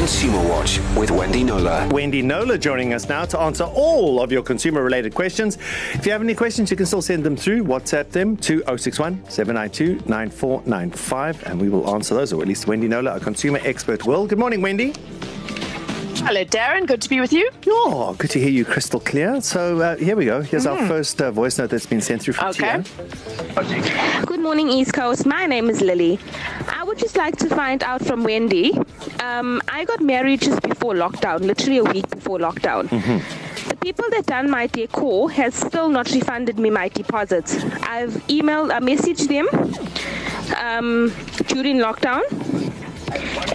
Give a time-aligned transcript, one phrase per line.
[0.00, 1.86] Consumer Watch with Wendy Knowler.
[1.92, 5.58] Wendy Knowler joining us now to answer all of your consumer related questions.
[5.92, 7.64] If you have any questions, you can still send them through.
[7.64, 12.88] WhatsApp them to 061 792 9495 and we will answer those, or at least Wendy
[12.88, 14.26] Knowler, a consumer expert, will.
[14.26, 14.94] Good morning, Wendy.
[16.24, 16.86] Hello, Darren.
[16.86, 17.50] Good to be with you.
[17.66, 19.42] Oh, good to hear you crystal clear.
[19.42, 20.40] So uh, here we go.
[20.40, 20.80] Here's mm.
[20.80, 22.82] our first uh, voice note that's been sent through from okay.
[22.82, 24.24] Tia.
[24.24, 25.26] Good morning, East Coast.
[25.26, 26.18] My name is Lily.
[27.00, 28.76] Just like to find out from Wendy.
[29.20, 32.88] Um, I got married just before lockdown, literally a week before lockdown.
[32.88, 33.68] Mm-hmm.
[33.70, 37.54] The people that done my decor has still not refunded me my deposits.
[37.84, 39.48] I've emailed, I messaged them
[40.58, 41.10] um,
[41.46, 42.22] during lockdown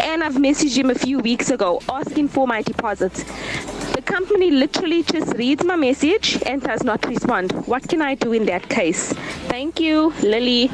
[0.01, 3.23] and I've messaged him a few weeks ago asking for my deposits.
[3.93, 7.51] The company literally just reads my message and does not respond.
[7.67, 9.13] What can I do in that case?
[9.49, 10.71] Thank you, Lily.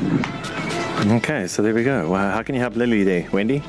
[1.03, 2.07] Okay, so there we go.
[2.07, 3.63] Well, how can you help Lily there, Wendy?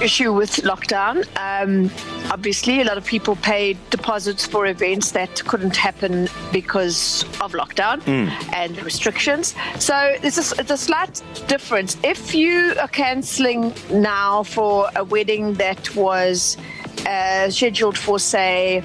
[0.00, 1.26] Issue with lockdown.
[1.36, 1.90] Um,
[2.30, 8.00] obviously, a lot of people paid deposits for events that couldn't happen because of lockdown
[8.02, 8.30] mm.
[8.54, 9.56] and restrictions.
[9.80, 11.96] So there's a, it's a slight difference.
[12.04, 16.56] If you are cancelling now for a wedding that was
[17.04, 18.84] uh, scheduled for, say,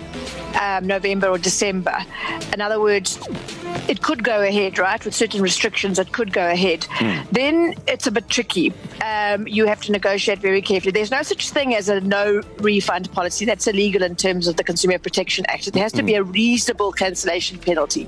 [0.59, 1.98] um, November or December,
[2.54, 3.20] in other words,
[3.88, 5.04] it could go ahead, right?
[5.04, 6.82] With certain restrictions, it could go ahead.
[6.82, 7.30] Mm.
[7.32, 8.74] Then it's a bit tricky.
[9.04, 10.92] Um, you have to negotiate very carefully.
[10.92, 13.46] There's no such thing as a no refund policy.
[13.46, 15.72] That's illegal in terms of the Consumer Protection Act.
[15.74, 16.08] There has to mm.
[16.08, 18.08] be a reasonable cancellation penalty.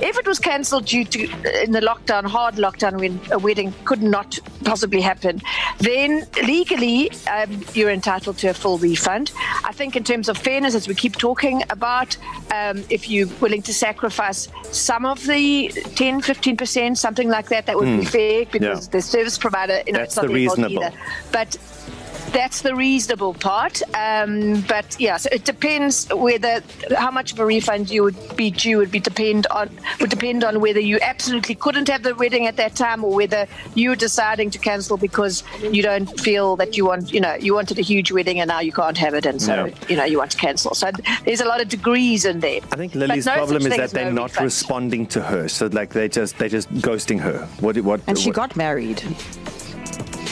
[0.00, 1.22] If it was cancelled due to
[1.62, 5.42] in the lockdown, hard lockdown, when a wedding could not possibly happen,
[5.78, 9.32] then legally um, you're entitled to a full refund.
[9.64, 13.62] I think in terms of fairness, as we keep talking about, um, if you're willing
[13.62, 18.00] to sacrifice some of the 10, 15%, something like that, that would mm.
[18.00, 18.10] be hmm.
[18.10, 18.90] fair because yeah.
[18.92, 20.84] the service provider, you know, That's it's not the reasonable.
[20.84, 20.96] Either.
[21.32, 21.56] But
[22.32, 23.82] that's the reasonable part.
[23.94, 26.62] Um, but yeah, so it depends whether
[26.96, 30.44] how much of a refund you would be due would be depend on would depend
[30.44, 34.50] on whether you absolutely couldn't have the wedding at that time or whether you're deciding
[34.50, 38.12] to cancel because you don't feel that you want you know you wanted a huge
[38.12, 39.74] wedding and now you can't have it and so yeah.
[39.88, 40.74] you know you want to cancel.
[40.74, 40.90] So
[41.24, 42.60] there's a lot of degrees in there.
[42.72, 44.44] I think Lily's no problem is that they're no not refund.
[44.44, 45.48] responding to her.
[45.48, 47.46] So like they just they just ghosting her.
[47.60, 48.00] What what?
[48.06, 48.36] And she what?
[48.36, 49.02] got married.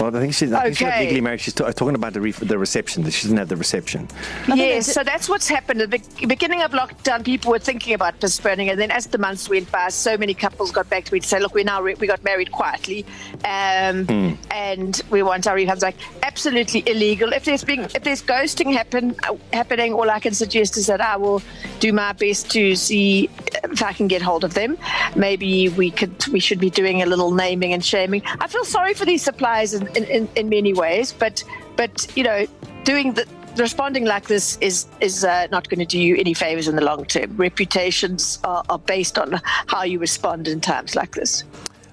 [0.00, 0.90] Well, I think she's, I think okay.
[0.90, 1.40] she's legally married.
[1.40, 4.08] She's t- talking about the, re- the reception, that she didn't have the reception.
[4.54, 5.82] Yes, so that's what's happened.
[5.82, 9.48] At the beginning of lockdown, people were thinking about postponing, and then as the months
[9.48, 11.94] went by, so many couples got back to me to say, look, we now re-
[11.94, 13.04] we got married quietly,
[13.44, 14.36] um, mm.
[14.50, 15.82] and we want our refunds.
[15.82, 17.32] Like, absolutely illegal.
[17.32, 21.00] If there's being, if there's ghosting happen, uh, happening, all I can suggest is that
[21.00, 21.42] I will
[21.80, 23.28] do my best to see
[23.64, 24.78] if I can get hold of them.
[25.16, 28.22] Maybe we could, we should be doing a little naming and shaming.
[28.40, 31.44] I feel sorry for these suppliers and in, in, in many ways, but
[31.76, 32.46] but you know,
[32.84, 33.26] doing the
[33.56, 36.84] responding like this is is uh, not going to do you any favors in the
[36.84, 37.36] long term.
[37.36, 41.44] Reputations are, are based on how you respond in times like this.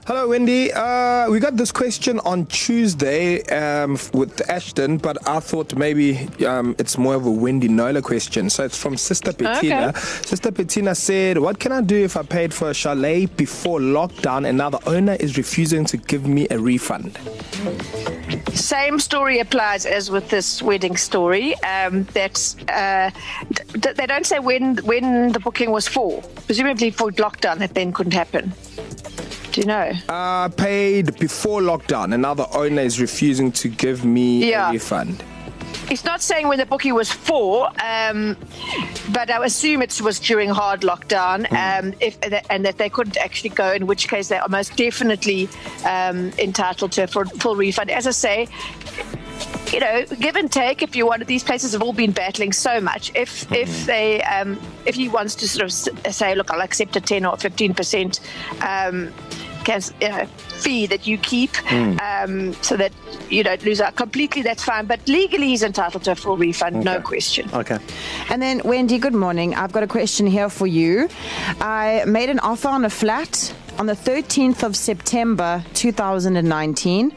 [0.08, 0.72] Hello, Wendy.
[0.72, 6.76] Uh, we got this question on Tuesday um, with Ashton, but I thought maybe um,
[6.78, 8.52] it's more of a Wendy Knowler question.
[8.52, 9.88] So it's from Sister Bettina.
[9.88, 10.00] Okay.
[10.00, 14.48] Sister Bettina said, What can I do if I paid for a chalet before lockdown
[14.48, 17.18] and now the owner is refusing to give me a refund?
[18.54, 21.56] Same story applies as with this wedding story.
[21.64, 23.10] Um, that's uh,
[23.52, 26.22] d- they don't say when when the booking was for.
[26.46, 28.54] Presumably for lockdown, that then couldn't happen.
[29.56, 29.94] Do you know?
[30.10, 34.68] Uh, paid before lockdown, and now the owner is refusing to give me yeah.
[34.68, 35.24] a refund.
[35.90, 38.36] It's not saying when the booking was for, um,
[39.14, 41.80] but I assume it was during hard lockdown, mm.
[41.80, 42.18] um, if,
[42.50, 43.72] and that they couldn't actually go.
[43.72, 45.48] In which case, they are most definitely
[45.86, 47.92] um, entitled to a full refund.
[47.92, 48.50] As I say,
[49.72, 50.82] you know, give and take.
[50.82, 53.10] If you want, these places have all been battling so much.
[53.16, 53.56] If mm.
[53.56, 57.26] if they um, if he wants to sort of say, look, I'll accept a ten
[57.26, 58.20] or fifteen percent.
[58.60, 59.14] Um,
[59.70, 62.00] uh, fee that you keep mm.
[62.02, 62.92] um, so that
[63.30, 64.86] you don't lose out completely, that's fine.
[64.86, 66.84] But legally, he's entitled to a full refund, okay.
[66.84, 67.50] no question.
[67.54, 67.78] Okay.
[68.30, 69.56] And then, Wendy, good morning.
[69.56, 71.10] I've got a question here for you.
[71.60, 77.12] I made an offer on a flat on the 13th of September 2019.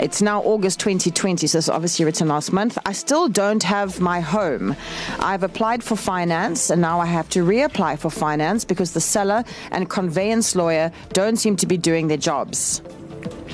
[0.00, 2.78] It's now August 2020, so it's obviously written last month.
[2.86, 4.74] I still don't have my home.
[5.18, 9.44] I've applied for finance and now I have to reapply for finance because the seller
[9.70, 12.78] and conveyance lawyer don't seem to be doing their jobs.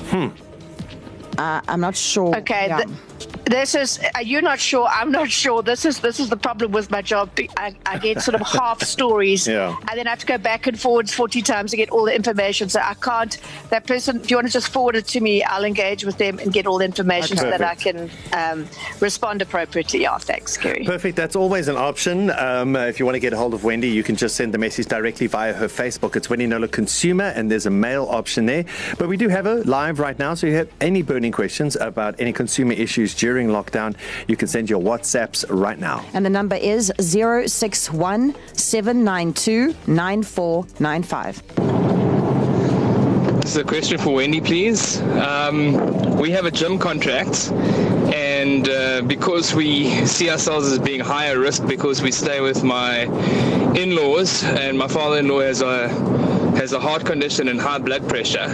[0.09, 0.27] Hmm.
[1.37, 2.35] Uh, I'm not sure.
[2.37, 2.67] Okay.
[2.67, 2.85] Yeah.
[2.85, 6.71] The- this is you're not sure i'm not sure this is this is the problem
[6.71, 9.75] with my job i, I get sort of half stories Yeah.
[9.87, 12.15] and then i have to go back and forwards 40 times to get all the
[12.15, 13.37] information so i can't
[13.69, 16.39] that person if you want to just forward it to me i'll engage with them
[16.39, 17.51] and get all the information Okay.
[17.51, 18.67] so that i can um,
[18.99, 20.83] respond appropriately yeah thanks Kerry.
[20.85, 21.15] Perfect.
[21.15, 22.31] That's always an option.
[22.31, 24.57] Um, if you want to get a hold of Wendy, you can just send the
[24.57, 26.15] message directly via her Facebook.
[26.15, 28.65] It's Wendy Knowler Consumer, and there's a mail option there.
[28.97, 30.33] But we do have her live right now.
[30.33, 33.95] So if you have any burning questions about any consumer issues during lockdown,
[34.27, 36.03] you can send your WhatsApps right now.
[36.13, 41.43] And the number is 061 792 9495.
[43.41, 44.99] This is a question for Wendy, please.
[45.01, 47.51] Um, we have a gym contract,
[48.11, 53.01] and uh, because we see ourselves as being higher risk because we stay with my
[53.75, 55.89] in-laws, and my father-in-law has a
[56.57, 58.47] has a heart condition and high blood pressure.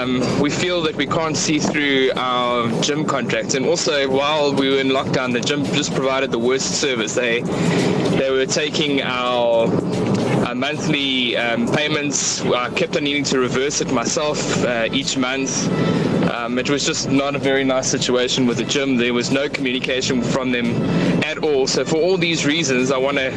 [0.00, 3.54] Um, we feel that we can't see through our gym contracts.
[3.54, 7.14] and also while we were in lockdown, the gym just provided the worst service.
[7.14, 7.42] They
[8.20, 9.66] they were taking our
[10.46, 12.40] uh, monthly um, payments.
[12.40, 15.68] I kept on needing to reverse it myself uh, each month.
[16.30, 18.96] Um, it was just not a very nice situation with the gym.
[18.96, 20.68] There was no communication from them
[21.24, 21.66] at all.
[21.66, 23.30] So for all these reasons, I want to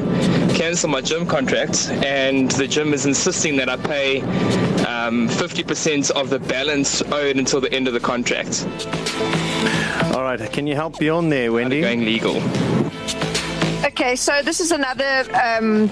[0.55, 4.21] cancel my gym contract, and the gym is insisting that I pay
[4.93, 8.67] um, 50% of the balance owed until the end of the contract.
[10.13, 10.39] All right.
[10.51, 11.81] Can you help beyond there, Wendy?
[11.81, 12.37] Going legal.
[13.85, 15.89] Okay, so this is another um,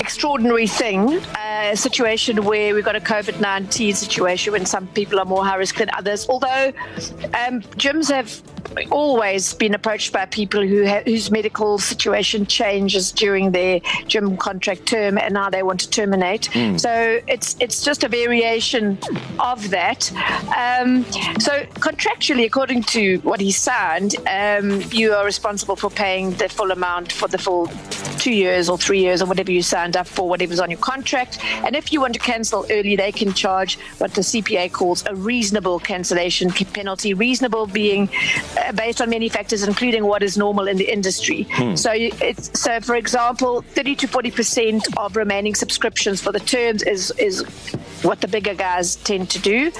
[0.00, 1.20] extraordinary thing,
[1.64, 5.56] a situation where we've got a COVID 19 situation when some people are more high
[5.56, 6.28] risk than others.
[6.28, 6.72] Although
[7.34, 8.42] um, gyms have
[8.90, 14.86] always been approached by people who ha- whose medical situation changes during their gym contract
[14.86, 16.48] term and now they want to terminate.
[16.76, 18.98] So it's it's just a variation
[19.38, 20.10] of that.
[20.56, 21.04] Um,
[21.40, 26.70] so contractually, according to what he signed, um, you are responsible for paying the full
[26.70, 27.66] amount for the full
[28.18, 31.38] two years or three years or whatever you signed up for, whatever's on your contract.
[31.64, 35.14] And if you want to cancel early, they can charge what the CPA calls a
[35.14, 37.14] reasonable cancellation penalty.
[37.14, 38.08] Reasonable being
[38.58, 41.46] uh, based on many factors, including what is normal in the industry.
[41.76, 46.82] So, it's, so for example, 30 to 40 percent of remaining subscriptions for the terms
[46.82, 47.44] is is
[48.02, 49.70] what the bigger guys tend to do.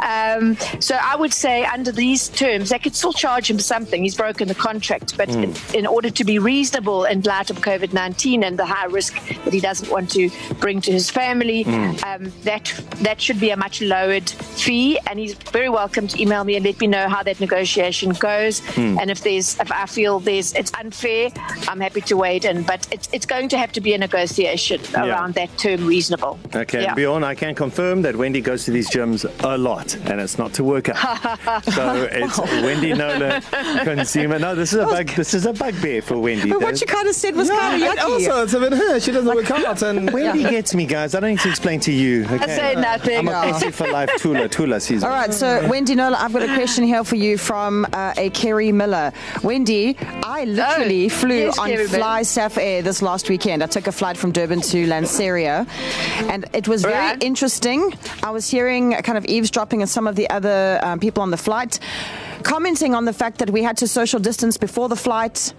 [0.00, 4.02] Um, so I would say under these terms, they could still charge him something.
[4.02, 7.92] He's broken the contract, but in, in order to be reasonable in light of COVID
[7.92, 9.14] 19 and the high risk
[9.44, 10.30] that he doesn't want to
[10.60, 12.72] bring to his family, um, that
[13.02, 14.98] that should be a much lowered fee.
[15.06, 18.60] And he's very welcome to email me and let me know how that negotiation goes.
[18.76, 21.30] And if there's if I feel there's it's unfair,
[21.68, 22.62] I'm happy to wait in.
[22.64, 26.38] But it's it's going to have to be a negotiation around that term reasonable.
[26.54, 26.94] Okay, Yeah.
[26.94, 30.52] Bjorn, I can confirm that Wendy goes to these gyms a lot, and it's not
[30.54, 31.64] to work out.
[31.64, 33.40] so it's Wendy Knowler
[33.84, 34.38] Consumer.
[34.38, 35.08] No, this is a bug.
[35.08, 36.50] This is a bugbear for Wendy.
[36.50, 38.04] But what you kind of said was kind of And yucky.
[38.28, 39.00] also, it's about her.
[39.00, 39.82] She doesn't work out.
[39.82, 41.14] And Wendy gets me, guys.
[41.14, 42.24] I don't need to explain to you.
[42.24, 42.36] Okay?
[42.36, 43.28] I say nothing.
[43.28, 44.10] I'm a pussy for life.
[44.18, 45.16] Tula, Tula sees All me.
[45.16, 48.72] right, so Wendy Knowler, I've got a question here for you from uh, a Kerry
[48.72, 49.12] Miller.
[49.42, 53.62] Wendy, I literally Oh, flew yes, on Kerry FlySafair this last weekend.
[53.62, 55.66] I took a flight from Durban to Lanseria,
[56.30, 57.22] and it was very Right.
[57.22, 57.57] interesting.
[58.22, 61.36] I was hearing kind of eavesdropping and some of the other um, people on the
[61.36, 61.80] flight.
[62.42, 65.52] Commenting on the fact that we had to social distance before the flight,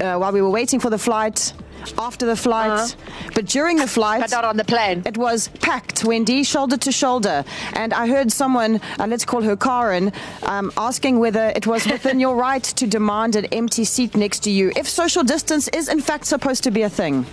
[0.00, 1.52] uh, while we were waiting for the flight,
[1.98, 3.30] after the flight, Uh-huh.
[3.34, 5.02] but during the flight, But not on the plane.
[5.04, 7.44] it was packed, Wendy, shoulder to shoulder.
[7.72, 10.12] And I heard someone, uh, let's call her Karen,
[10.44, 14.50] um, asking whether it was within your right to demand an empty seat next to
[14.50, 17.26] you if social distance is in fact supposed to be a thing.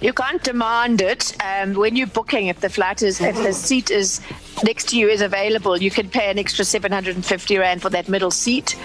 [0.00, 2.46] You can't demand it um, when you're booking.
[2.46, 4.20] If the flight is, if the seat is
[4.64, 8.30] next to you is available, you can pay an extra 750 rand for that middle
[8.30, 8.76] seat,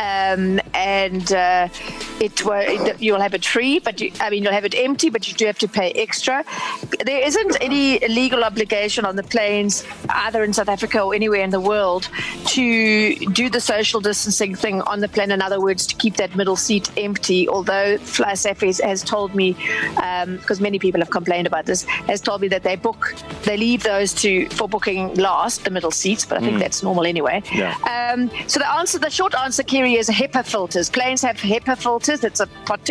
[0.00, 1.68] um, and uh,
[2.20, 3.78] it, will you'll have it free.
[3.78, 6.44] But you, I mean, you'll have it empty, but you do have to pay extra.
[7.04, 11.50] There isn't any legal obligation on the planes, either in South Africa or anywhere in
[11.50, 12.08] the world,
[12.46, 15.30] to do the social distancing thing on the plane.
[15.30, 17.48] In other words, to keep that middle seat empty.
[17.48, 22.48] Although Fly has told me, because many people have complained about this, has told me
[22.54, 26.24] that they book, they leave those to for booking last, the middle seats.
[26.28, 27.38] But I think that's normal anyway.
[27.52, 27.74] Yeah.
[27.94, 30.90] Um, so the answer, the short answer, Kerry, is HEPA filters.
[30.90, 32.24] Planes have HEPA filters.
[32.24, 32.48] It's a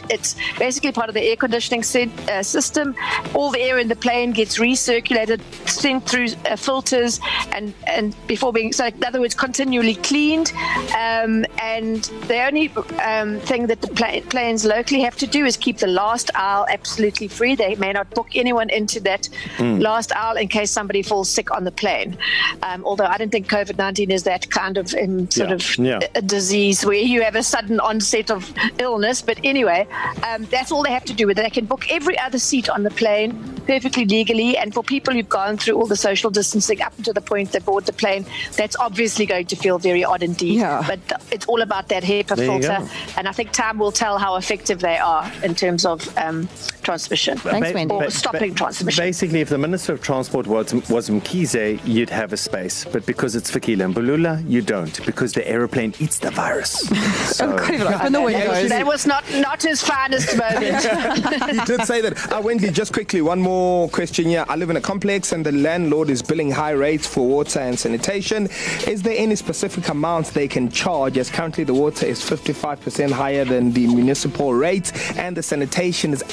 [0.10, 1.84] it's basically part of the air conditioning
[2.30, 2.96] uh, system.
[3.34, 7.20] All the air in the plane gets recirculated, sent through uh, filters,
[7.52, 10.52] and and before being so in other words, continually cleaned.
[10.98, 12.70] Um, and the only
[13.04, 16.66] um, thing that the pl- planes locally have to do is keep the last aisle
[16.70, 17.56] absolutely free.
[17.56, 19.82] They may not book anyone into that mm.
[19.82, 22.18] last aisle in case somebody falls sick on the plane.
[22.62, 25.56] Um, although I don't think COVID 19 is that kind of um, sort yeah.
[25.56, 26.00] of yeah.
[26.16, 29.22] A disease where you have a sudden onset of illness.
[29.22, 29.88] But anyway,
[30.28, 31.44] um, that's all they have to do with it.
[31.44, 34.58] They can book every other seat on the plane perfectly legally.
[34.58, 37.60] And for people who've gone through all the social distancing up to the point they
[37.60, 40.60] board the plane, that's obviously going to feel very odd indeed.
[40.60, 40.84] Yeah.
[40.88, 41.00] But
[41.32, 42.88] it's all about that HEPA there filter.
[43.18, 46.48] And I think time will tell how effective they are in terms of um,
[46.84, 47.38] transmission.
[47.38, 47.96] Thanks, ba- Wendy.
[47.96, 49.04] Or stopping ba- transmission.
[49.04, 52.86] Basically, if the Minister of Transport was, was Mkhize, you'd have a space.
[52.86, 56.88] But because it's Fikile Mbalula, you don't, because the aeroplane eats the virus.
[57.36, 57.54] So.
[57.54, 58.70] Open the windows.
[58.70, 60.84] That was not, not his finest moment.
[61.52, 62.32] he did say that.
[62.32, 64.46] Uh, Wendy, just quickly, one more question here.
[64.48, 67.78] I live in a complex and the landlord is billing high rates for water and
[67.78, 68.50] sanitation.
[68.88, 73.46] Is there any specific amount they can charge as currently the water is 55% higher
[73.46, 76.24] than the municipal rate and the sanitation is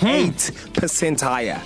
[0.00, 1.60] 88% higher?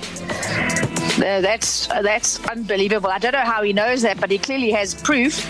[1.18, 3.10] Uh, that's uh, that's unbelievable.
[3.10, 5.46] I don't know how he knows that, but he clearly has proof.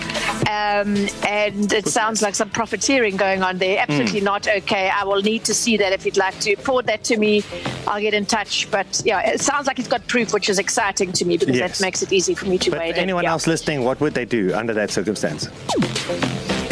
[0.49, 3.79] Um, and it sounds like some profiteering going on there.
[3.79, 4.25] Absolutely mm.
[4.25, 4.91] not okay.
[4.91, 7.45] I will need to see that if you'd like to forward that to me.
[7.87, 8.69] I'll get in touch.
[8.71, 11.79] But yeah, it sounds like he's got proof, which is exciting to me because yes.
[11.79, 12.97] that makes it easy for me to but wade.
[12.97, 13.31] Anyone in.
[13.31, 15.49] else listening, what would they do under that circumstance?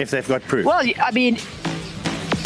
[0.00, 0.67] If they've got proof.
[0.67, 1.38] Well, I mean,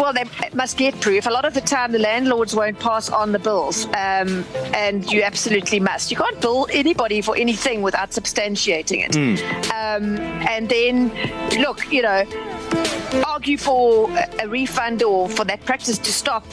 [0.04, 1.26] well, they must get proof.
[1.26, 4.44] A lot of the time, the landlords won't pass on the bills, um,
[4.74, 6.10] and you absolutely must.
[6.10, 9.12] You can't bill anybody for anything without substantiating it.
[9.12, 9.38] Mm.
[9.70, 11.08] Um, and then,
[11.58, 12.24] look, you know,
[13.26, 16.44] argue for a refund or for that practice to stop.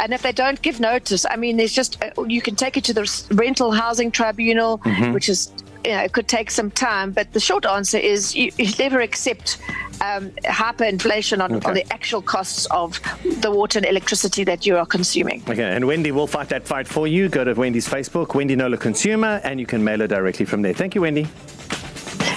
[0.00, 2.82] And if they don't give notice, I mean, there's just uh, you can take it
[2.84, 5.12] to the rental housing tribunal, mm-hmm.
[5.12, 5.52] which is
[5.84, 9.00] you know, it could take some time, but the short answer is you, you never
[9.00, 9.58] accept
[10.00, 11.68] um, hyperinflation on, okay.
[11.68, 13.00] on the actual costs of
[13.40, 15.42] the water and electricity that you are consuming.
[15.48, 17.28] Okay, and Wendy will fight that fight for you.
[17.28, 20.74] Go to Wendy's Facebook, Wendy Knowler Consumer, and you can mail her directly from there.
[20.74, 21.24] Thank you, Wendy.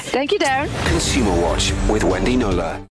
[0.09, 0.67] Thank you, Darren.
[0.87, 2.85] Consumer Watch with Wendy Knowler.